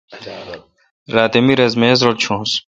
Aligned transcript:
راتہ 1.13 1.39
می 1.45 1.53
تی 1.63 1.75
میز 1.79 1.99
رل 2.05 2.15
چونس۔ 2.23 2.51